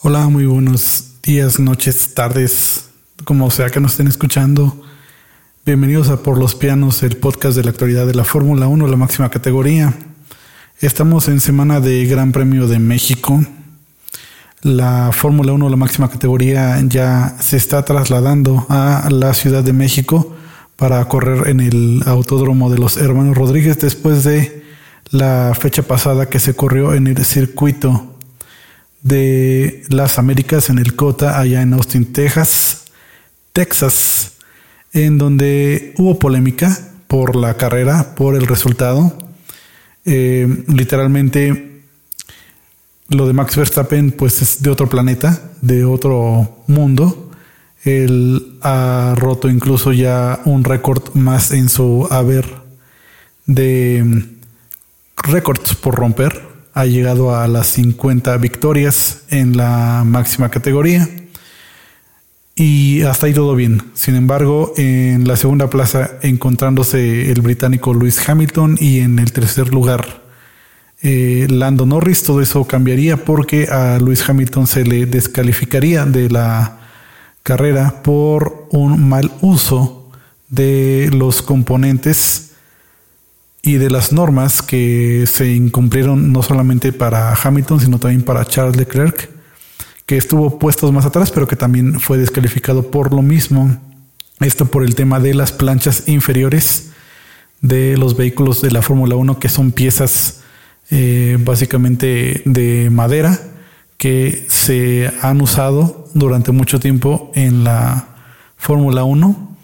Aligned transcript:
Hola, 0.00 0.28
muy 0.28 0.46
buenos 0.46 1.14
días, 1.24 1.58
noches, 1.58 2.14
tardes, 2.14 2.88
como 3.24 3.50
sea 3.50 3.68
que 3.68 3.80
nos 3.80 3.92
estén 3.92 4.06
escuchando. 4.06 4.80
Bienvenidos 5.66 6.08
a 6.08 6.22
Por 6.22 6.38
los 6.38 6.54
Pianos, 6.54 7.02
el 7.02 7.16
podcast 7.16 7.56
de 7.56 7.64
la 7.64 7.70
actualidad 7.70 8.06
de 8.06 8.14
la 8.14 8.22
Fórmula 8.22 8.68
1, 8.68 8.86
la 8.86 8.96
máxima 8.96 9.28
categoría. 9.28 9.92
Estamos 10.78 11.26
en 11.26 11.40
semana 11.40 11.80
de 11.80 12.06
Gran 12.06 12.30
Premio 12.30 12.68
de 12.68 12.78
México. 12.78 13.44
La 14.62 15.10
Fórmula 15.12 15.52
1, 15.52 15.68
la 15.68 15.74
máxima 15.76 16.08
categoría, 16.08 16.80
ya 16.86 17.34
se 17.40 17.56
está 17.56 17.84
trasladando 17.84 18.66
a 18.68 19.08
la 19.10 19.34
Ciudad 19.34 19.64
de 19.64 19.72
México 19.72 20.36
para 20.76 21.04
correr 21.06 21.48
en 21.48 21.58
el 21.58 22.04
Autódromo 22.06 22.70
de 22.70 22.78
los 22.78 22.98
Hermanos 22.98 23.36
Rodríguez 23.36 23.80
después 23.80 24.22
de 24.22 24.64
la 25.10 25.56
fecha 25.58 25.82
pasada 25.82 26.28
que 26.28 26.38
se 26.38 26.54
corrió 26.54 26.94
en 26.94 27.08
el 27.08 27.24
circuito 27.24 28.14
de 29.02 29.82
las 29.88 30.18
Américas 30.18 30.70
en 30.70 30.78
el 30.78 30.96
COTA, 30.96 31.38
allá 31.38 31.62
en 31.62 31.74
Austin, 31.74 32.12
Texas, 32.12 32.84
Texas, 33.52 34.32
en 34.92 35.18
donde 35.18 35.94
hubo 35.98 36.18
polémica 36.18 36.76
por 37.06 37.36
la 37.36 37.56
carrera, 37.56 38.14
por 38.14 38.34
el 38.34 38.46
resultado. 38.46 39.16
Eh, 40.04 40.64
literalmente, 40.68 41.82
lo 43.08 43.26
de 43.26 43.32
Max 43.32 43.56
Verstappen, 43.56 44.12
pues 44.12 44.42
es 44.42 44.62
de 44.62 44.70
otro 44.70 44.88
planeta, 44.88 45.42
de 45.60 45.84
otro 45.84 46.62
mundo. 46.66 47.30
Él 47.84 48.58
ha 48.62 49.14
roto 49.16 49.48
incluso 49.48 49.92
ya 49.92 50.40
un 50.44 50.64
récord 50.64 51.14
más 51.14 51.52
en 51.52 51.68
su 51.68 52.06
haber 52.10 52.46
de 53.46 54.02
mm, 54.04 54.22
récords 55.30 55.74
por 55.76 55.94
romper 55.94 56.47
ha 56.78 56.86
llegado 56.86 57.34
a 57.34 57.48
las 57.48 57.66
50 57.66 58.36
victorias 58.36 59.22
en 59.30 59.56
la 59.56 60.04
máxima 60.06 60.48
categoría. 60.48 61.08
Y 62.54 63.02
hasta 63.02 63.26
ahí 63.26 63.34
todo 63.34 63.56
bien. 63.56 63.82
Sin 63.94 64.14
embargo, 64.14 64.74
en 64.76 65.26
la 65.26 65.36
segunda 65.36 65.68
plaza 65.70 66.18
encontrándose 66.22 67.32
el 67.32 67.40
británico 67.40 67.92
Lewis 67.94 68.28
Hamilton 68.28 68.76
y 68.78 69.00
en 69.00 69.18
el 69.18 69.32
tercer 69.32 69.74
lugar 69.74 70.22
eh, 71.02 71.48
Lando 71.50 71.84
Norris, 71.84 72.22
todo 72.22 72.40
eso 72.40 72.64
cambiaría 72.64 73.16
porque 73.16 73.64
a 73.64 73.98
Lewis 73.98 74.28
Hamilton 74.28 74.68
se 74.68 74.84
le 74.84 75.06
descalificaría 75.06 76.04
de 76.04 76.30
la 76.30 76.78
carrera 77.42 78.04
por 78.04 78.68
un 78.70 79.08
mal 79.08 79.32
uso 79.40 80.12
de 80.48 81.10
los 81.12 81.42
componentes 81.42 82.47
y 83.68 83.76
de 83.76 83.90
las 83.90 84.12
normas 84.12 84.62
que 84.62 85.26
se 85.26 85.52
incumplieron 85.52 86.32
no 86.32 86.42
solamente 86.42 86.90
para 86.90 87.34
Hamilton, 87.34 87.80
sino 87.80 87.98
también 87.98 88.22
para 88.22 88.46
Charles 88.46 88.78
Leclerc, 88.78 89.28
que 90.06 90.16
estuvo 90.16 90.58
puestos 90.58 90.90
más 90.90 91.04
atrás, 91.04 91.30
pero 91.30 91.46
que 91.46 91.54
también 91.54 92.00
fue 92.00 92.16
descalificado 92.16 92.90
por 92.90 93.12
lo 93.12 93.20
mismo. 93.20 93.76
Esto 94.40 94.64
por 94.64 94.84
el 94.84 94.94
tema 94.94 95.20
de 95.20 95.34
las 95.34 95.52
planchas 95.52 96.08
inferiores 96.08 96.92
de 97.60 97.98
los 97.98 98.16
vehículos 98.16 98.62
de 98.62 98.70
la 98.70 98.80
Fórmula 98.80 99.16
1, 99.16 99.38
que 99.38 99.50
son 99.50 99.70
piezas 99.72 100.40
eh, 100.90 101.36
básicamente 101.38 102.40
de 102.46 102.88
madera 102.88 103.38
que 103.98 104.46
se 104.48 105.12
han 105.20 105.42
usado 105.42 106.08
durante 106.14 106.52
mucho 106.52 106.80
tiempo 106.80 107.30
en 107.34 107.64
la 107.64 108.16
Fórmula 108.56 109.04
1 109.04 109.56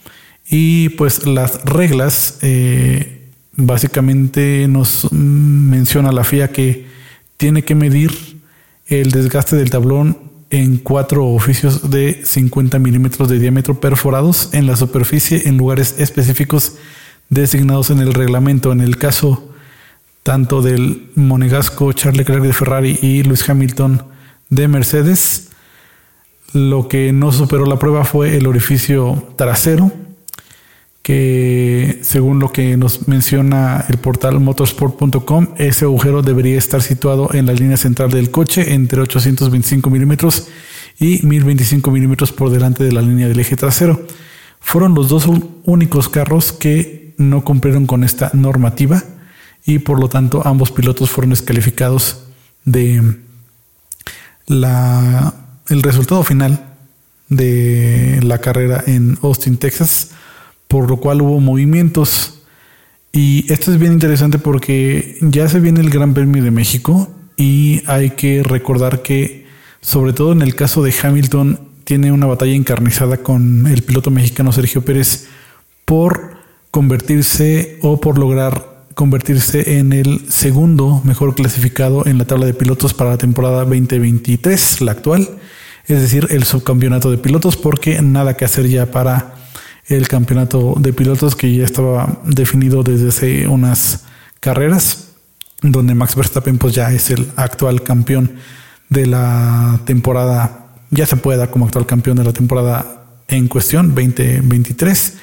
y 0.50 0.90
pues 0.90 1.26
las 1.26 1.64
reglas 1.64 2.38
eh, 2.42 3.13
básicamente 3.56 4.66
nos 4.68 5.10
menciona 5.12 6.12
la 6.12 6.24
FIA 6.24 6.48
que 6.48 6.86
tiene 7.36 7.62
que 7.62 7.74
medir 7.74 8.40
el 8.86 9.10
desgaste 9.10 9.56
del 9.56 9.70
tablón 9.70 10.18
en 10.50 10.76
cuatro 10.76 11.26
oficios 11.26 11.90
de 11.90 12.20
50 12.24 12.78
milímetros 12.78 13.28
de 13.28 13.38
diámetro 13.38 13.80
perforados 13.80 14.50
en 14.52 14.66
la 14.66 14.76
superficie 14.76 15.48
en 15.48 15.56
lugares 15.56 15.96
específicos 15.98 16.74
designados 17.28 17.90
en 17.90 17.98
el 17.98 18.14
reglamento. 18.14 18.70
En 18.70 18.80
el 18.80 18.96
caso 18.98 19.50
tanto 20.22 20.62
del 20.62 21.10
monegasco 21.16 21.92
Charles 21.92 22.18
Leclerc 22.18 22.42
de 22.42 22.52
Ferrari 22.52 22.98
y 23.02 23.22
Lewis 23.22 23.48
Hamilton 23.48 24.04
de 24.48 24.68
Mercedes, 24.68 25.50
lo 26.52 26.88
que 26.88 27.12
no 27.12 27.32
superó 27.32 27.66
la 27.66 27.78
prueba 27.78 28.04
fue 28.04 28.36
el 28.36 28.46
orificio 28.46 29.34
trasero 29.36 29.90
que 31.04 31.98
según 32.00 32.38
lo 32.38 32.50
que 32.50 32.78
nos 32.78 33.08
menciona 33.08 33.84
el 33.90 33.98
portal 33.98 34.40
motorsport.com, 34.40 35.48
ese 35.58 35.84
agujero 35.84 36.22
debería 36.22 36.56
estar 36.56 36.80
situado 36.80 37.28
en 37.34 37.44
la 37.44 37.52
línea 37.52 37.76
central 37.76 38.10
del 38.10 38.30
coche 38.30 38.72
entre 38.72 39.02
825 39.02 39.90
milímetros 39.90 40.48
y 40.98 41.20
1025 41.26 41.90
milímetros 41.90 42.32
por 42.32 42.48
delante 42.48 42.84
de 42.84 42.92
la 42.92 43.02
línea 43.02 43.28
del 43.28 43.38
eje 43.38 43.54
trasero. 43.54 44.06
Fueron 44.60 44.94
los 44.94 45.10
dos 45.10 45.28
únicos 45.64 46.08
carros 46.08 46.52
que 46.52 47.12
no 47.18 47.44
cumplieron 47.44 47.84
con 47.86 48.02
esta 48.02 48.30
normativa 48.32 49.04
y 49.66 49.80
por 49.80 50.00
lo 50.00 50.08
tanto 50.08 50.40
ambos 50.46 50.70
pilotos 50.70 51.10
fueron 51.10 51.30
descalificados 51.30 52.24
de 52.64 53.18
la, 54.46 55.34
el 55.68 55.82
resultado 55.82 56.24
final 56.24 56.64
de 57.28 58.20
la 58.22 58.38
carrera 58.38 58.82
en 58.86 59.18
Austin, 59.20 59.58
Texas 59.58 60.12
por 60.74 60.90
lo 60.90 60.96
cual 60.96 61.22
hubo 61.22 61.38
movimientos. 61.38 62.40
Y 63.12 63.44
esto 63.52 63.70
es 63.70 63.78
bien 63.78 63.92
interesante 63.92 64.40
porque 64.40 65.18
ya 65.20 65.48
se 65.48 65.60
viene 65.60 65.78
el 65.78 65.88
Gran 65.88 66.14
Premio 66.14 66.42
de 66.42 66.50
México 66.50 67.08
y 67.36 67.82
hay 67.86 68.10
que 68.10 68.42
recordar 68.42 69.00
que, 69.00 69.46
sobre 69.80 70.12
todo 70.12 70.32
en 70.32 70.42
el 70.42 70.56
caso 70.56 70.82
de 70.82 70.92
Hamilton, 71.00 71.60
tiene 71.84 72.10
una 72.10 72.26
batalla 72.26 72.56
encarnizada 72.56 73.18
con 73.18 73.68
el 73.68 73.82
piloto 73.82 74.10
mexicano 74.10 74.50
Sergio 74.50 74.84
Pérez 74.84 75.28
por 75.84 76.38
convertirse 76.72 77.78
o 77.80 78.00
por 78.00 78.18
lograr 78.18 78.86
convertirse 78.94 79.78
en 79.78 79.92
el 79.92 80.28
segundo 80.28 81.02
mejor 81.04 81.36
clasificado 81.36 82.04
en 82.04 82.18
la 82.18 82.24
tabla 82.24 82.46
de 82.46 82.54
pilotos 82.54 82.94
para 82.94 83.10
la 83.10 83.18
temporada 83.18 83.58
2023, 83.58 84.80
la 84.80 84.90
actual, 84.90 85.28
es 85.86 86.00
decir, 86.00 86.26
el 86.30 86.42
subcampeonato 86.42 87.12
de 87.12 87.18
pilotos, 87.18 87.56
porque 87.56 88.02
nada 88.02 88.36
que 88.36 88.44
hacer 88.44 88.66
ya 88.68 88.86
para 88.86 89.43
el 89.86 90.08
campeonato 90.08 90.74
de 90.78 90.92
pilotos 90.92 91.36
que 91.36 91.54
ya 91.54 91.64
estaba 91.64 92.20
definido 92.24 92.82
desde 92.82 93.08
hace 93.08 93.48
unas 93.48 94.04
carreras, 94.40 95.08
donde 95.62 95.94
Max 95.94 96.16
Verstappen 96.16 96.58
pues 96.58 96.74
ya 96.74 96.92
es 96.92 97.10
el 97.10 97.30
actual 97.36 97.82
campeón 97.82 98.36
de 98.88 99.06
la 99.06 99.80
temporada, 99.84 100.66
ya 100.90 101.06
se 101.06 101.16
puede 101.16 101.38
dar 101.38 101.50
como 101.50 101.66
actual 101.66 101.86
campeón 101.86 102.16
de 102.16 102.24
la 102.24 102.32
temporada 102.32 103.04
en 103.28 103.48
cuestión 103.48 103.94
2023, 103.94 105.14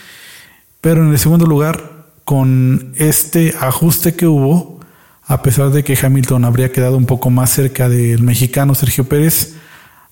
pero 0.79 1.03
en 1.03 1.11
el 1.11 1.19
segundo 1.19 1.45
lugar, 1.45 2.05
con 2.25 2.93
este 2.95 3.55
ajuste 3.59 4.15
que 4.15 4.27
hubo, 4.27 4.79
a 5.23 5.41
pesar 5.41 5.71
de 5.71 5.83
que 5.83 5.97
Hamilton 6.01 6.45
habría 6.45 6.71
quedado 6.71 6.97
un 6.97 7.05
poco 7.05 7.29
más 7.29 7.51
cerca 7.51 7.89
del 7.89 8.21
mexicano 8.21 8.75
Sergio 8.75 9.05
Pérez, 9.05 9.55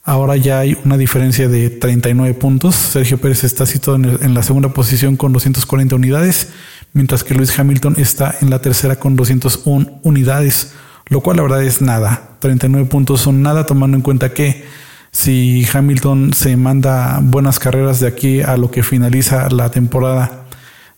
Ahora 0.10 0.38
ya 0.38 0.58
hay 0.58 0.76
una 0.86 0.98
diferencia 0.98 1.48
de 1.48 1.70
39 1.70 2.34
puntos. 2.34 2.74
Sergio 2.74 3.20
Pérez 3.20 3.44
está 3.44 3.68
situado 3.68 3.98
en, 3.98 4.34
la 4.34 4.42
segunda 4.42 4.70
posición 4.70 5.18
con 5.18 5.34
240 5.34 5.96
unidades, 5.96 6.50
mientras 6.94 7.24
que 7.24 7.36
Luis 7.36 7.60
Hamilton 7.60 7.94
está 8.00 8.34
en 8.42 8.50
la 8.50 8.60
tercera 8.60 8.96
con 8.96 9.16
201 9.16 10.00
unidades, 10.02 10.74
lo 11.10 11.22
cual 11.22 11.38
la 11.38 11.44
verdad 11.44 11.64
es 11.64 11.84
nada. 11.84 12.38
39 12.40 12.88
puntos 12.88 13.22
son 13.22 13.44
nada 13.44 13.68
tomando 13.68 13.98
en 13.98 14.02
cuenta 14.02 14.34
que 14.34 14.66
si 15.12 15.68
Hamilton 15.72 16.34
se 16.34 16.58
manda 16.58 17.20
buenas 17.22 17.60
carreras 17.60 18.00
de 18.00 18.08
aquí 18.08 18.42
a 18.42 18.58
lo 18.58 18.72
que 18.72 18.82
finaliza 18.82 19.48
la 19.52 19.70
temporada 19.70 20.46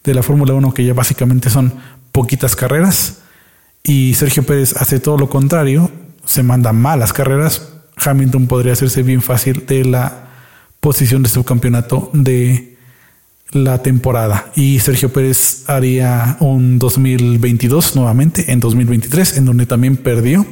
de 0.05 0.13
la 0.13 0.23
Fórmula 0.23 0.53
1, 0.53 0.73
que 0.73 0.85
ya 0.85 0.93
básicamente 0.93 1.49
son 1.49 1.73
poquitas 2.13 2.55
carreras, 2.55 3.23
y 3.83 4.13
Sergio 4.13 4.43
Pérez 4.43 4.73
hace 4.77 5.01
todo 5.01 5.17
lo 5.17 5.27
contrario, 5.27 5.91
se 6.23 6.43
manda 6.43 6.71
malas 6.71 7.11
carreras, 7.11 7.80
Hamilton 8.03 8.47
podría 8.47 8.73
hacerse 8.73 9.03
bien 9.03 9.21
fácil 9.21 9.65
de 9.65 9.85
la 9.85 10.27
posición 10.79 11.23
de 11.23 11.29
subcampeonato 11.29 12.09
de 12.13 12.77
la 13.51 13.83
temporada. 13.83 14.51
Y 14.55 14.79
Sergio 14.79 15.11
Pérez 15.11 15.63
haría 15.67 16.37
un 16.39 16.79
2022 16.79 17.95
nuevamente, 17.95 18.51
en 18.51 18.59
2023, 18.59 19.37
en 19.37 19.45
donde 19.45 19.65
también 19.65 19.97
perdió 19.97 20.45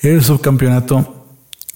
el 0.00 0.22
subcampeonato 0.22 1.26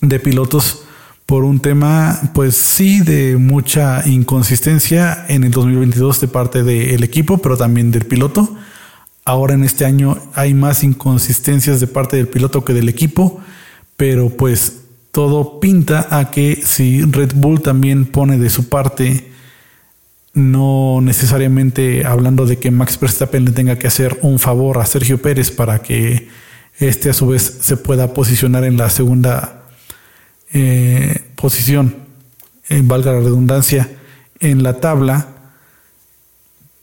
de 0.00 0.20
pilotos 0.20 0.82
por 1.24 1.44
un 1.44 1.58
tema, 1.58 2.20
pues 2.34 2.54
sí, 2.56 3.00
de 3.00 3.36
mucha 3.36 4.06
inconsistencia 4.06 5.26
en 5.28 5.42
el 5.42 5.50
2022 5.50 6.20
de 6.20 6.28
parte 6.28 6.62
del 6.62 7.02
equipo, 7.02 7.38
pero 7.38 7.56
también 7.56 7.90
del 7.90 8.04
piloto. 8.04 8.56
Ahora 9.24 9.54
en 9.54 9.64
este 9.64 9.84
año 9.84 10.18
hay 10.34 10.54
más 10.54 10.84
inconsistencias 10.84 11.80
de 11.80 11.88
parte 11.88 12.16
del 12.16 12.28
piloto 12.28 12.64
que 12.64 12.74
del 12.74 12.88
equipo, 12.88 13.40
pero 13.96 14.30
pues 14.30 14.82
todo 15.16 15.60
pinta 15.60 16.08
a 16.10 16.30
que 16.30 16.60
si 16.62 17.00
Red 17.00 17.32
Bull 17.36 17.62
también 17.62 18.04
pone 18.04 18.36
de 18.36 18.50
su 18.50 18.68
parte, 18.68 19.32
no 20.34 21.00
necesariamente 21.00 22.04
hablando 22.04 22.44
de 22.44 22.58
que 22.58 22.70
Max 22.70 23.00
Verstappen 23.00 23.46
le 23.46 23.52
tenga 23.52 23.78
que 23.78 23.86
hacer 23.86 24.18
un 24.20 24.38
favor 24.38 24.76
a 24.76 24.84
Sergio 24.84 25.22
Pérez 25.22 25.50
para 25.50 25.78
que 25.78 26.28
este 26.78 27.08
a 27.08 27.14
su 27.14 27.28
vez 27.28 27.60
se 27.62 27.78
pueda 27.78 28.12
posicionar 28.12 28.64
en 28.64 28.76
la 28.76 28.90
segunda 28.90 29.62
eh, 30.52 31.22
posición, 31.34 31.96
valga 32.68 33.12
la 33.12 33.20
redundancia, 33.20 33.88
en 34.38 34.62
la 34.62 34.80
tabla, 34.80 35.28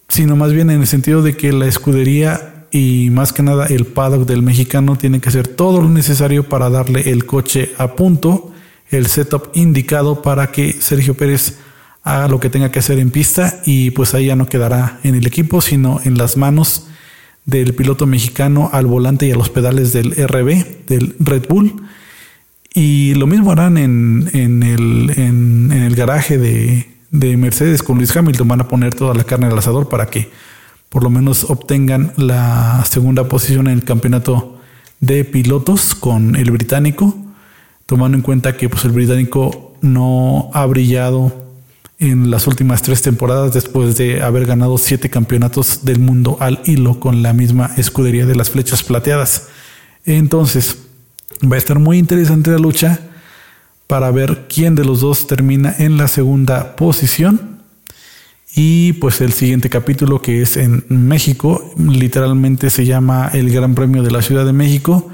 sino 0.09 0.35
más 0.35 0.53
bien 0.53 0.71
en 0.71 0.81
el 0.81 0.87
sentido 0.87 1.21
de 1.21 1.37
que 1.37 1.53
la 1.53 1.67
escudería 1.67 2.52
y 2.73 3.11
más 3.11 3.31
que 3.31 3.43
nada 3.43 3.67
el 3.67 3.85
paddock 3.85 4.25
del 4.25 4.41
mexicano 4.41 4.97
tiene 4.97 5.21
que 5.21 5.29
hacer 5.29 5.47
todo 5.47 5.79
lo 5.79 5.89
necesario 5.89 6.49
para 6.49 6.71
darle 6.71 7.11
el 7.11 7.27
coche 7.27 7.71
a 7.77 7.95
punto, 7.95 8.51
el 8.89 9.05
setup 9.05 9.51
indicado 9.53 10.23
para 10.23 10.51
que 10.51 10.73
Sergio 10.73 11.13
Pérez 11.13 11.59
haga 12.01 12.27
lo 12.27 12.39
que 12.39 12.49
tenga 12.49 12.71
que 12.71 12.79
hacer 12.79 12.97
en 12.97 13.11
pista 13.11 13.61
y 13.63 13.91
pues 13.91 14.15
ahí 14.15 14.25
ya 14.25 14.35
no 14.35 14.47
quedará 14.47 14.99
en 15.03 15.13
el 15.13 15.27
equipo, 15.27 15.61
sino 15.61 16.01
en 16.03 16.17
las 16.17 16.35
manos 16.35 16.87
del 17.45 17.75
piloto 17.75 18.07
mexicano 18.07 18.71
al 18.73 18.87
volante 18.87 19.27
y 19.27 19.31
a 19.31 19.35
los 19.35 19.49
pedales 19.49 19.93
del 19.93 20.11
RB, 20.11 20.85
del 20.87 21.15
Red 21.19 21.45
Bull. 21.47 21.75
Y 22.73 23.13
lo 23.13 23.27
mismo 23.27 23.51
harán 23.51 23.77
en, 23.77 24.31
en, 24.33 24.63
el, 24.63 25.13
en, 25.15 25.71
el, 25.71 25.95
garaje 25.95 26.39
de, 26.39 26.87
de, 27.11 27.37
Mercedes 27.37 27.83
con 27.83 27.97
Luis 27.97 28.15
Hamilton. 28.15 28.47
Van 28.47 28.61
a 28.61 28.67
poner 28.67 28.95
toda 28.95 29.13
la 29.13 29.25
carne 29.25 29.45
al 29.45 29.57
asador 29.57 29.89
para 29.89 30.07
que 30.07 30.29
por 30.93 31.01
lo 31.01 31.09
menos 31.09 31.45
obtengan 31.49 32.13
la 32.17 32.85
segunda 32.87 33.27
posición 33.27 33.65
en 33.65 33.73
el 33.73 33.83
campeonato 33.83 34.59
de 34.99 35.25
pilotos 35.25 35.95
con 35.95 36.35
el 36.35 36.51
británico, 36.51 37.17
tomando 37.87 38.15
en 38.15 38.21
cuenta 38.21 38.55
que 38.55 38.69
pues, 38.69 38.85
el 38.85 38.91
británico 38.91 39.73
no 39.81 40.51
ha 40.53 40.63
brillado 40.67 41.33
en 41.97 42.29
las 42.29 42.45
últimas 42.45 42.83
tres 42.83 43.01
temporadas 43.01 43.55
después 43.55 43.97
de 43.97 44.21
haber 44.21 44.45
ganado 44.45 44.77
siete 44.77 45.09
campeonatos 45.09 45.83
del 45.83 45.97
mundo 45.97 46.37
al 46.39 46.61
hilo 46.65 46.99
con 46.99 47.23
la 47.23 47.33
misma 47.33 47.71
escudería 47.75 48.27
de 48.27 48.35
las 48.35 48.51
flechas 48.51 48.83
plateadas. 48.83 49.47
Entonces, 50.05 50.77
va 51.43 51.55
a 51.55 51.57
estar 51.57 51.79
muy 51.79 51.97
interesante 51.97 52.51
la 52.51 52.59
lucha 52.59 52.99
para 53.87 54.11
ver 54.11 54.45
quién 54.47 54.75
de 54.75 54.85
los 54.85 55.01
dos 55.01 55.25
termina 55.25 55.73
en 55.79 55.97
la 55.97 56.07
segunda 56.07 56.75
posición. 56.75 57.52
Y 58.55 58.93
pues 58.93 59.19
el 59.21 59.33
siguiente 59.33 59.69
capítulo 59.69 60.21
que 60.21 60.41
es 60.41 60.57
en 60.57 60.85
México, 60.89 61.73
literalmente 61.77 62.69
se 62.69 62.85
llama 62.85 63.29
el 63.33 63.51
Gran 63.51 63.73
Premio 63.73 64.03
de 64.03 64.11
la 64.11 64.21
Ciudad 64.21 64.45
de 64.45 64.53
México, 64.53 65.09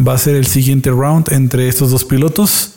va 0.00 0.14
a 0.14 0.18
ser 0.18 0.36
el 0.36 0.46
siguiente 0.46 0.90
round 0.90 1.32
entre 1.32 1.68
estos 1.68 1.90
dos 1.90 2.04
pilotos 2.04 2.76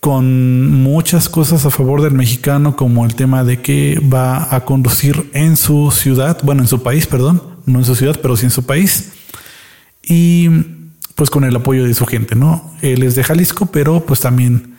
con 0.00 0.82
muchas 0.82 1.28
cosas 1.28 1.66
a 1.66 1.70
favor 1.70 2.02
del 2.02 2.12
mexicano, 2.12 2.76
como 2.76 3.04
el 3.04 3.14
tema 3.14 3.42
de 3.44 3.60
que 3.60 4.00
va 4.00 4.54
a 4.54 4.64
conducir 4.64 5.30
en 5.32 5.56
su 5.56 5.90
ciudad, 5.90 6.38
bueno, 6.44 6.62
en 6.62 6.68
su 6.68 6.82
país, 6.82 7.06
perdón, 7.06 7.42
no 7.64 7.80
en 7.80 7.84
su 7.84 7.96
ciudad, 7.96 8.18
pero 8.22 8.36
sí 8.36 8.44
en 8.44 8.50
su 8.50 8.64
país, 8.64 9.12
y 10.04 10.48
pues 11.16 11.30
con 11.30 11.44
el 11.44 11.56
apoyo 11.56 11.84
de 11.84 11.94
su 11.94 12.06
gente, 12.06 12.36
¿no? 12.36 12.72
Él 12.82 13.02
es 13.02 13.16
de 13.16 13.24
Jalisco, 13.24 13.66
pero 13.66 14.04
pues 14.04 14.20
también 14.20 14.76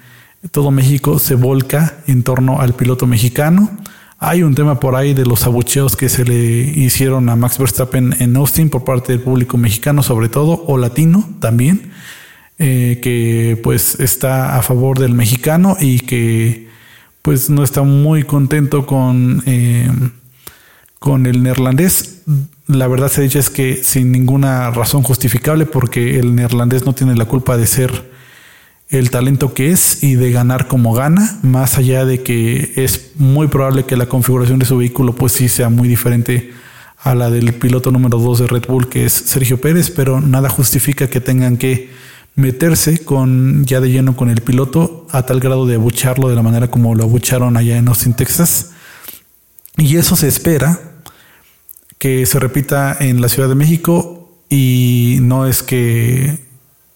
todo 0.52 0.72
México 0.72 1.20
se 1.20 1.36
volca 1.36 1.98
en 2.08 2.24
torno 2.24 2.62
al 2.62 2.74
piloto 2.74 3.06
mexicano. 3.08 3.70
Hay 4.19 4.42
un 4.42 4.56
tema 4.56 4.80
por 4.80 4.96
ahí 4.96 5.14
de 5.14 5.25
los 5.25 5.46
abucheos 5.46 5.96
que 5.96 6.10
se 6.10 6.25
le 6.25 6.36
hicieron 6.36 7.30
a 7.30 7.36
Max 7.36 7.60
Verstappen 7.60 8.16
en 8.19 8.36
Austin 8.36 8.69
por 8.69 8.84
parte 8.84 9.14
del 9.14 9.22
público 9.22 9.58
mexicano, 9.58 10.02
sobre 10.02 10.28
todo, 10.28 10.64
o 10.66 10.78
latino 10.78 11.30
también 11.40 11.92
eh, 12.60 13.00
que 13.04 13.60
pues 13.62 14.00
está 14.00 14.58
a 14.58 14.64
favor 14.64 14.98
del 14.98 15.14
mexicano 15.14 15.78
y 15.80 16.00
que 16.00 16.68
pues 17.22 17.52
no 17.52 17.64
está 17.64 17.84
muy 17.84 18.24
contento 18.24 18.88
con, 18.88 19.44
eh, 19.46 19.92
con 20.98 21.28
el 21.28 21.44
neerlandés. 21.44 22.24
La 22.66 22.88
verdad 22.88 23.10
se 23.10 23.22
dice 23.22 23.38
es 23.38 23.52
que 23.52 23.84
sin 23.84 24.12
ninguna 24.12 24.72
razón 24.72 25.04
justificable 25.04 25.68
porque 25.68 26.19
el 26.19 26.34
neerlandés 26.34 26.84
no 26.86 26.94
tiene 26.94 27.16
la 27.16 27.25
culpa 27.25 27.56
de 27.58 27.68
ser 27.68 28.17
el 28.89 29.10
talento 29.10 29.54
que 29.54 29.72
es 29.72 30.04
y 30.04 30.16
de 30.16 30.31
ganar 30.31 30.68
como 30.68 30.94
gana, 30.94 31.39
más 31.44 31.78
allá 31.78 32.06
de 32.06 32.24
que 32.24 32.74
es 32.78 33.12
muy 33.16 33.48
probable 33.48 33.86
que 33.86 33.98
la 33.98 34.07
configuración 34.07 34.60
de 34.60 34.66
su 34.66 34.78
vehículo 34.78 35.13
pues 35.13 35.34
sí 35.34 35.50
sea 35.50 35.69
muy 35.69 35.88
diferente 35.88 36.54
a 37.00 37.13
la 37.13 37.30
del 37.30 37.54
piloto 37.54 37.92
número 37.92 38.18
2 38.18 38.39
de 38.39 38.48
Red 38.48 38.66
Bull 38.68 38.89
que 38.89 39.06
es 39.06 39.13
Sergio 39.13 39.60
Pérez, 39.60 39.92
pero 39.92 40.22
nada 40.22 40.50
justifica 40.50 41.10
que 41.10 41.19
tengan 41.19 41.57
que 41.57 41.89
meterse 42.36 43.00
con 43.00 43.66
ya 43.66 43.81
de 43.81 43.92
lleno 43.92 44.16
con 44.16 44.30
el 44.30 44.42
piloto 44.42 45.07
a 45.12 45.24
tal 45.24 45.40
grado 45.40 45.66
de 45.66 45.75
abucharlo 45.75 46.30
de 46.30 46.36
la 46.36 46.44
manera 46.44 46.69
como 46.69 46.95
lo 46.95 47.04
abucharon 47.04 47.57
allá 47.57 47.78
en 47.78 47.88
Austin, 47.88 48.13
Texas. 48.13 48.72
Y 49.75 49.98
eso 49.98 50.16
se 50.16 50.28
espera 50.28 50.80
que 51.98 52.25
se 52.25 52.40
repita 52.40 52.95
en 53.00 53.22
la 53.22 53.28
Ciudad 53.28 53.50
de 53.50 53.56
México 53.56 54.30
y 54.50 55.18
no 55.22 55.45
es 55.45 55.62
que 55.63 56.47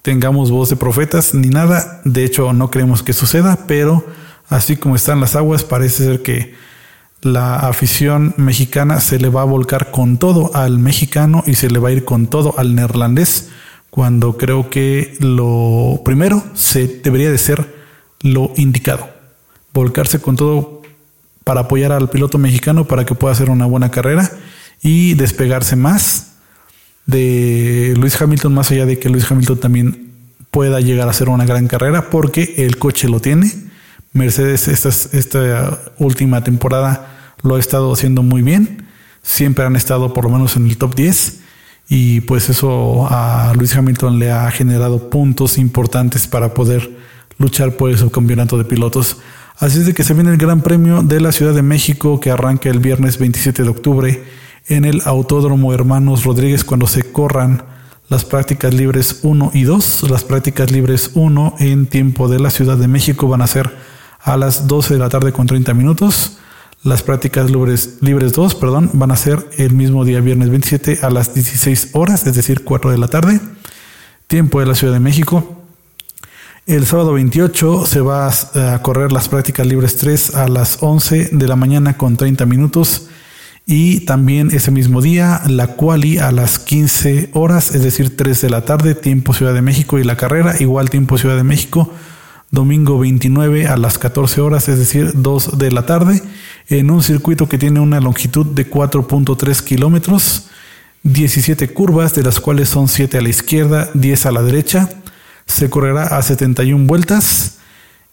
tengamos 0.02 0.52
voz 0.52 0.70
de 0.70 0.76
profetas 0.76 1.34
ni 1.34 1.50
nada, 1.50 2.02
de 2.06 2.24
hecho 2.24 2.54
no 2.54 2.72
creemos 2.72 3.04
que 3.04 3.14
suceda, 3.14 3.66
pero 3.68 4.06
así 4.50 4.78
como 4.78 4.96
están 4.96 5.20
las 5.20 5.36
aguas, 5.36 5.64
parece 5.64 6.06
ser 6.06 6.22
que 6.22 6.56
la 7.22 7.58
afición 7.58 8.34
mexicana 8.38 9.00
se 9.00 9.20
le 9.20 9.30
va 9.30 9.42
a 9.42 9.46
volcar 9.46 9.92
con 9.92 10.18
todo 10.18 10.52
al 10.56 10.80
mexicano 10.80 11.44
y 11.46 11.54
se 11.54 11.70
le 11.70 11.80
va 11.80 11.90
a 11.90 11.92
ir 11.92 12.04
con 12.04 12.28
todo 12.28 12.56
al 12.58 12.74
neerlandés 12.74 13.50
cuando 13.92 14.38
creo 14.38 14.70
que 14.70 15.16
lo 15.20 16.02
primero 16.04 16.44
se 16.54 16.88
debería 16.88 17.30
de 17.30 17.38
ser 17.38 17.76
lo 18.22 18.52
indicado, 18.56 19.10
volcarse 19.74 20.20
con 20.20 20.36
todo 20.36 20.82
para 21.44 21.62
apoyar 21.62 21.92
al 21.92 22.10
piloto 22.10 22.38
mexicano 22.38 22.86
para 22.86 23.06
que 23.06 23.16
pueda 23.16 23.34
hacer 23.34 23.50
una 23.50 23.66
buena 23.66 23.92
carrera 23.92 24.32
y 24.82 25.14
despegarse 25.14 25.76
más 25.76 26.31
de 27.06 27.94
Luis 27.98 28.20
Hamilton, 28.22 28.54
más 28.54 28.72
allá 28.72 28.86
de 28.86 29.00
que 29.00 29.10
Luis 29.10 29.30
Hamilton 29.30 29.60
también 29.60 30.12
pueda 30.52 30.80
llegar 30.82 31.08
a 31.08 31.12
hacer 31.12 31.30
una 31.30 31.46
gran 31.46 31.68
carrera, 31.68 32.10
porque 32.10 32.56
el 32.58 32.78
coche 32.78 33.08
lo 33.08 33.20
tiene. 33.20 33.52
Mercedes 34.14 34.68
esta, 34.68 34.90
esta 34.90 35.80
última 35.98 36.44
temporada 36.44 37.36
lo 37.44 37.56
ha 37.56 37.60
estado 37.60 37.94
haciendo 37.94 38.24
muy 38.24 38.42
bien, 38.42 38.86
siempre 39.24 39.66
han 39.66 39.76
estado 39.76 40.14
por 40.14 40.26
lo 40.26 40.32
menos 40.32 40.56
en 40.58 40.68
el 40.68 40.78
top 40.78 40.96
10 40.96 41.40
y 41.88 42.22
pues 42.22 42.50
eso 42.50 43.08
a 43.10 43.54
Luis 43.56 43.76
Hamilton 43.76 44.20
le 44.20 44.32
ha 44.32 44.50
generado 44.52 45.10
puntos 45.10 45.58
importantes 45.58 46.28
para 46.28 46.54
poder 46.54 46.90
luchar 47.38 47.76
por 47.76 47.90
el 47.90 47.98
subcampeonato 47.98 48.58
de 48.58 48.66
pilotos. 48.66 49.18
Así 49.58 49.80
es 49.80 49.86
de 49.86 49.94
que 49.94 50.04
se 50.04 50.14
viene 50.14 50.32
el 50.32 50.38
Gran 50.38 50.62
Premio 50.62 51.04
de 51.04 51.20
la 51.22 51.32
Ciudad 51.32 51.54
de 51.54 51.62
México 51.62 52.20
que 52.20 52.32
arranca 52.32 52.70
el 52.70 52.80
viernes 52.80 53.18
27 53.18 53.64
de 53.64 53.70
octubre 53.70 54.24
en 54.68 54.86
el 54.86 55.02
Autódromo 55.06 55.74
Hermanos 55.74 56.24
Rodríguez 56.24 56.64
cuando 56.64 56.88
se 56.88 57.12
corran 57.12 57.64
las 58.10 58.26
prácticas 58.26 58.74
libres 58.74 59.20
1 59.24 59.52
y 59.54 59.64
2. 59.64 60.10
Las 60.10 60.24
prácticas 60.24 60.72
libres 60.72 61.12
1 61.14 61.56
en 61.60 61.88
tiempo 61.88 62.28
de 62.28 62.40
la 62.40 62.50
Ciudad 62.50 62.78
de 62.78 62.88
México 62.88 63.28
van 63.28 63.42
a 63.42 63.48
ser 63.48 63.76
a 64.20 64.38
las 64.38 64.68
12 64.68 64.96
de 64.96 65.00
la 65.00 65.10
tarde 65.10 65.32
con 65.32 65.48
30 65.48 65.74
minutos. 65.74 66.38
Las 66.84 67.04
prácticas 67.04 67.50
libres, 67.50 67.98
libres 68.02 68.34
2 68.34 68.56
perdón, 68.56 68.90
van 68.94 69.12
a 69.12 69.16
ser 69.16 69.48
el 69.58 69.74
mismo 69.74 70.04
día 70.04 70.20
viernes 70.20 70.50
27 70.50 71.00
a 71.04 71.10
las 71.10 71.34
16 71.34 71.92
horas, 71.94 72.26
es 72.26 72.36
decir, 72.36 72.64
4 72.64 72.92
de 72.92 72.98
la 72.98 73.08
tarde, 73.08 73.40
tiempo 74.28 74.60
de 74.60 74.66
la 74.66 74.76
Ciudad 74.76 74.94
de 74.94 75.00
México. 75.00 75.58
El 76.66 76.86
sábado 76.86 77.14
28 77.14 77.86
se 77.86 78.02
va 78.02 78.28
a 78.28 78.82
correr 78.82 79.12
las 79.12 79.30
prácticas 79.30 79.66
libres 79.66 79.98
3 79.98 80.36
a 80.36 80.48
las 80.48 80.78
11 80.82 81.30
de 81.32 81.48
la 81.48 81.56
mañana 81.56 81.98
con 81.98 82.18
30 82.18 82.46
minutos 82.46 83.08
y 83.66 84.02
también 84.02 84.50
ese 84.52 84.72
mismo 84.72 85.02
día 85.02 85.42
la 85.48 85.76
quali 85.76 86.18
a 86.18 86.32
las 86.32 86.60
15 86.60 87.30
horas, 87.34 87.74
es 87.74 87.84
decir, 87.84 88.18
3 88.18 88.42
de 88.42 88.50
la 88.50 88.66
tarde, 88.66 88.96
tiempo 88.96 89.34
Ciudad 89.34 89.54
de 89.54 89.62
México 89.62 90.00
y 90.00 90.04
la 90.04 90.18
carrera 90.18 90.56
igual 90.60 90.90
tiempo 90.90 91.18
Ciudad 91.18 91.38
de 91.38 91.44
México 91.44 91.92
domingo 92.52 93.00
29 93.00 93.68
a 93.68 93.78
las 93.78 93.98
14 93.98 94.42
horas, 94.42 94.68
es 94.68 94.78
decir, 94.78 95.14
2 95.16 95.58
de 95.58 95.72
la 95.72 95.86
tarde, 95.86 96.22
en 96.68 96.92
un 96.92 97.02
circuito 97.02 97.48
que 97.50 97.58
tiene 97.58 97.80
una 97.80 98.02
longitud 98.02 98.46
de 98.46 98.70
4.3 98.70 99.64
kilómetros, 99.64 100.48
17 101.04 101.70
curvas, 101.70 102.14
de 102.14 102.24
las 102.24 102.40
cuales 102.40 102.70
son 102.70 102.88
7 102.88 103.18
a 103.18 103.22
la 103.22 103.30
izquierda, 103.30 103.90
10 103.94 104.26
a 104.26 104.32
la 104.32 104.44
derecha. 104.44 104.90
Se 105.48 105.70
correrá 105.70 106.04
a 106.04 106.22
71 106.22 106.86
vueltas 106.86 107.58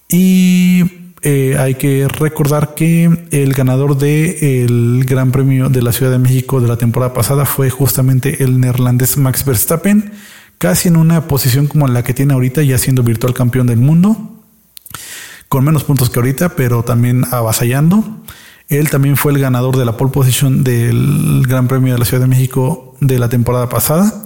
y 0.09 0.85
eh, 1.23 1.57
hay 1.59 1.75
que 1.75 2.07
recordar 2.09 2.75
que 2.75 3.27
el 3.31 3.53
ganador 3.55 3.97
del 3.97 5.05
Gran 5.05 5.33
Premio 5.33 5.69
de 5.69 5.83
la 5.83 5.93
Ciudad 5.93 6.13
de 6.13 6.19
México 6.19 6.61
de 6.61 6.69
la 6.69 6.77
temporada 6.77 7.13
pasada 7.13 7.45
fue 7.45 7.71
justamente 7.71 8.43
el 8.45 8.61
neerlandés 8.61 9.17
Max 9.17 9.45
Verstappen 9.45 10.13
casi 10.59 10.89
en 10.89 10.97
una 10.97 11.27
posición 11.27 11.67
como 11.67 11.87
la 11.89 12.03
que 12.03 12.15
tiene 12.15 12.35
ahorita, 12.35 12.63
ya 12.63 12.79
siendo 12.79 13.03
virtual 13.03 13.33
campeón 13.33 13.69
del 13.69 13.79
mundo, 13.79 14.43
con 15.49 15.65
menos 15.65 15.85
puntos 15.85 16.11
que 16.11 16.19
ahorita, 16.19 16.51
pero 16.51 16.83
también 16.83 17.25
avasallando. 17.31 18.05
Él 18.69 18.91
también 18.91 19.17
fue 19.17 19.33
el 19.33 19.39
ganador 19.39 19.77
de 19.77 19.87
la 19.87 19.97
pole 19.97 20.11
position 20.11 20.63
del 20.63 21.45
Gran 21.49 21.69
Premio 21.69 21.95
de 21.95 21.99
la 21.99 22.05
Ciudad 22.05 22.23
de 22.23 22.29
México 22.29 22.97
de 23.01 23.19
la 23.19 23.29
temporada 23.29 23.69
pasada. 23.69 24.25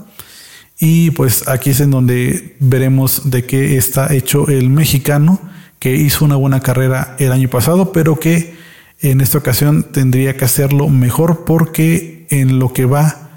Y 0.80 1.12
pues 1.12 1.46
aquí 1.46 1.70
es 1.70 1.80
en 1.80 1.92
donde 1.92 2.56
veremos 2.58 3.30
de 3.30 3.44
qué 3.44 3.76
está 3.76 4.12
hecho 4.12 4.48
el 4.48 4.68
mexicano, 4.68 5.38
que 5.82 5.96
hizo 5.96 6.24
una 6.24 6.36
buena 6.36 6.60
carrera 6.60 7.16
el 7.18 7.32
año 7.32 7.50
pasado, 7.50 7.90
pero 7.90 8.20
que 8.20 8.54
en 9.00 9.20
esta 9.20 9.38
ocasión 9.38 9.82
tendría 9.82 10.36
que 10.36 10.44
hacerlo 10.44 10.88
mejor 10.88 11.42
porque 11.44 12.24
en 12.30 12.60
lo 12.60 12.72
que 12.72 12.84
va 12.84 13.30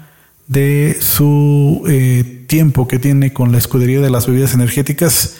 de 0.46 0.96
su 1.00 1.82
eh, 1.88 2.44
tiempo 2.46 2.86
que 2.86 3.00
tiene 3.00 3.32
con 3.32 3.50
la 3.50 3.58
escudería 3.58 4.00
de 4.00 4.10
las 4.10 4.28
bebidas 4.28 4.54
energéticas 4.54 5.38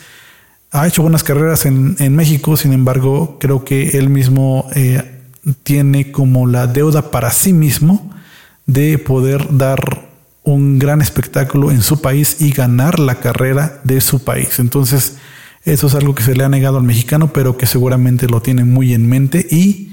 ha 0.73 0.89
hecho 0.89 1.03
buenas 1.03 1.23
carreras 1.23 1.65
en, 1.65 2.17
México, 2.17 2.57
sin 2.57 2.73
embargo, 2.73 3.37
creo 3.39 3.65
que 3.65 3.99
él 3.99 4.11
mismo 4.11 4.69
eh, 4.75 5.23
tiene 5.63 6.11
como 6.11 6.49
la 6.49 6.67
deuda 6.67 7.13
para 7.13 7.31
sí 7.31 7.53
mismo 7.53 8.11
de 8.67 8.99
poder 8.99 9.47
dar 9.57 10.09
un 10.43 10.81
gran 10.81 11.01
espectáculo 11.03 11.71
en 11.71 11.83
su 11.83 12.01
país 12.01 12.39
y 12.41 12.51
ganar 12.51 12.99
la 12.99 13.21
carrera 13.21 13.81
de 13.85 14.01
su 14.01 14.25
país. 14.25 14.59
Entonces, 14.59 15.19
eso 15.67 15.89
es 15.89 15.95
algo 15.97 16.15
que 16.15 16.23
se 16.23 16.35
le 16.35 16.45
ha 16.45 16.49
negado 16.49 16.79
al 16.79 16.85
mexicano, 16.85 17.33
pero 17.33 17.57
que 17.57 17.67
seguramente 17.67 18.29
lo 18.29 18.41
tiene 18.41 18.65
muy 18.65 18.95
en 18.95 19.09
mente 19.09 19.47
y 19.51 19.93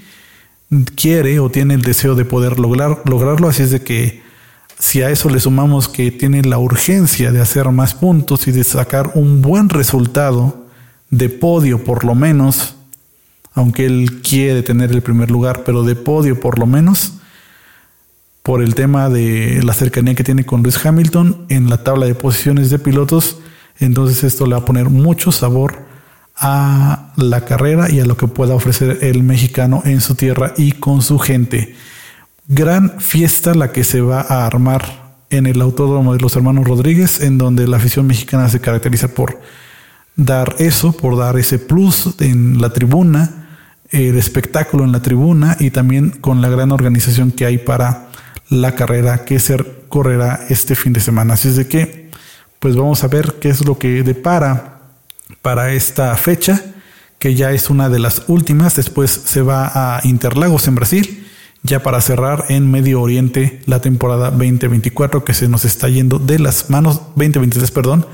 quiere 0.95 1.39
o 1.39 1.49
tiene 1.49 1.73
el 1.73 1.81
deseo 1.81 2.13
de 2.13 2.25
poder 2.25 2.59
lograr, 2.59 3.01
lograrlo. 3.05 3.49
Así 3.49 3.63
es 3.63 3.71
de 3.71 3.81
que 3.81 4.21
si 4.77 5.01
a 5.01 5.09
eso 5.09 5.29
le 5.29 5.39
sumamos 5.39 5.89
que 5.89 6.11
tiene 6.11 6.43
la 6.43 6.59
urgencia 6.59 7.31
de 7.31 7.41
hacer 7.41 7.69
más 7.69 7.95
puntos 7.95 8.47
y 8.47 8.51
de 8.51 8.63
sacar 8.63 9.13
un 9.15 9.41
buen 9.41 9.69
resultado 9.69 10.67
de 11.09 11.29
podio 11.29 11.83
por 11.83 12.05
lo 12.05 12.13
menos, 12.13 12.75
aunque 13.55 13.85
él 13.85 14.21
quiere 14.21 14.61
tener 14.61 14.91
el 14.91 15.01
primer 15.01 15.31
lugar, 15.31 15.63
pero 15.63 15.83
de 15.83 15.95
podio 15.95 16.39
por 16.39 16.59
lo 16.59 16.67
menos, 16.67 17.13
por 18.43 18.61
el 18.61 18.75
tema 18.75 19.09
de 19.09 19.61
la 19.63 19.73
cercanía 19.73 20.15
que 20.15 20.23
tiene 20.23 20.45
con 20.45 20.61
Luis 20.61 20.85
Hamilton 20.85 21.45
en 21.49 21.69
la 21.69 21.83
tabla 21.83 22.05
de 22.05 22.13
posiciones 22.13 22.69
de 22.69 22.77
pilotos, 22.77 23.37
entonces 23.79 24.23
esto 24.23 24.45
le 24.45 24.53
va 24.53 24.61
a 24.61 24.65
poner 24.65 24.89
mucho 24.89 25.31
sabor 25.31 25.85
a 26.35 27.13
la 27.15 27.45
carrera 27.45 27.91
y 27.91 27.99
a 27.99 28.05
lo 28.05 28.17
que 28.17 28.27
pueda 28.27 28.55
ofrecer 28.55 28.99
el 29.01 29.23
mexicano 29.23 29.81
en 29.85 30.01
su 30.01 30.15
tierra 30.15 30.53
y 30.57 30.73
con 30.73 31.01
su 31.01 31.19
gente. 31.19 31.75
Gran 32.47 32.99
fiesta 32.99 33.53
la 33.53 33.71
que 33.71 33.83
se 33.83 34.01
va 34.01 34.21
a 34.21 34.45
armar 34.45 35.03
en 35.29 35.47
el 35.47 35.61
Autódromo 35.61 36.13
de 36.13 36.19
los 36.19 36.35
Hermanos 36.35 36.67
Rodríguez, 36.67 37.21
en 37.21 37.37
donde 37.37 37.67
la 37.67 37.77
afición 37.77 38.05
mexicana 38.07 38.49
se 38.49 38.59
caracteriza 38.59 39.09
por 39.09 39.39
dar 40.15 40.55
eso, 40.59 40.91
por 40.91 41.17
dar 41.17 41.37
ese 41.37 41.59
plus 41.59 42.15
en 42.19 42.61
la 42.61 42.71
tribuna, 42.71 43.47
el 43.89 44.17
espectáculo 44.17 44.83
en 44.83 44.91
la 44.91 45.01
tribuna 45.01 45.57
y 45.59 45.71
también 45.71 46.09
con 46.09 46.41
la 46.41 46.49
gran 46.49 46.71
organización 46.71 47.31
que 47.31 47.45
hay 47.45 47.57
para 47.57 48.09
la 48.49 48.75
carrera 48.75 49.25
que 49.25 49.39
se 49.39 49.57
correrá 49.89 50.45
este 50.49 50.75
fin 50.75 50.93
de 50.93 50.99
semana. 50.99 51.35
Así 51.35 51.47
es 51.47 51.55
de 51.55 51.67
que, 51.67 52.02
pues 52.63 52.77
vamos 52.77 53.03
a 53.03 53.09
ver 53.09 53.39
qué 53.41 53.49
es 53.49 53.65
lo 53.65 53.77
que 53.77 54.03
depara 54.03 54.79
para 55.41 55.73
esta 55.73 56.15
fecha, 56.15 56.63
que 57.19 57.35
ya 57.35 57.51
es 57.51 57.69
una 57.69 57.89
de 57.89 57.99
las 57.99 58.23
últimas. 58.27 58.77
Después 58.77 59.11
se 59.11 59.41
va 59.41 59.69
a 59.97 59.99
Interlagos 60.05 60.69
en 60.69 60.75
Brasil, 60.75 61.27
ya 61.63 61.83
para 61.83 61.99
cerrar 61.99 62.45
en 62.47 62.71
Medio 62.71 63.01
Oriente 63.01 63.59
la 63.65 63.81
temporada 63.81 64.31
2024 64.31 65.25
que 65.25 65.33
se 65.33 65.49
nos 65.49 65.65
está 65.65 65.89
yendo 65.89 66.19
de 66.19 66.39
las 66.39 66.69
manos, 66.69 67.01
2023, 67.17 67.69
perdón, 67.71 68.05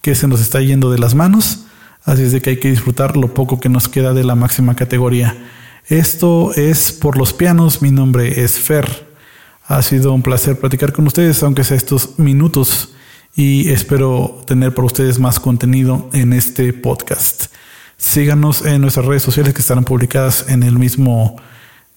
que 0.00 0.14
se 0.14 0.26
nos 0.26 0.40
está 0.40 0.62
yendo 0.62 0.90
de 0.90 0.98
las 0.98 1.14
manos. 1.14 1.66
Así 2.06 2.22
es 2.22 2.32
de 2.32 2.40
que 2.40 2.48
hay 2.48 2.56
que 2.56 2.70
disfrutar 2.70 3.18
lo 3.18 3.34
poco 3.34 3.60
que 3.60 3.68
nos 3.68 3.90
queda 3.90 4.14
de 4.14 4.24
la 4.24 4.34
máxima 4.34 4.76
categoría. 4.76 5.36
Esto 5.88 6.54
es 6.54 6.90
por 6.90 7.18
los 7.18 7.34
pianos. 7.34 7.82
Mi 7.82 7.90
nombre 7.90 8.42
es 8.42 8.52
Fer. 8.60 9.06
Ha 9.66 9.82
sido 9.82 10.14
un 10.14 10.22
placer 10.22 10.58
platicar 10.58 10.94
con 10.94 11.06
ustedes, 11.06 11.42
aunque 11.42 11.64
sea 11.64 11.76
estos 11.76 12.18
minutos, 12.18 12.94
y 13.34 13.70
espero 13.70 14.42
tener 14.46 14.74
para 14.74 14.86
ustedes 14.86 15.18
más 15.18 15.40
contenido 15.40 16.08
en 16.12 16.32
este 16.32 16.72
podcast. 16.72 17.46
Síganos 17.96 18.64
en 18.64 18.80
nuestras 18.80 19.06
redes 19.06 19.22
sociales 19.22 19.54
que 19.54 19.60
estarán 19.60 19.84
publicadas 19.84 20.46
en 20.48 20.62
el 20.62 20.78
mismo 20.78 21.36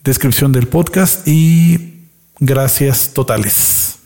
descripción 0.04 0.52
del 0.52 0.68
podcast 0.68 1.28
y 1.28 2.08
gracias 2.40 3.14
totales. 3.14 3.83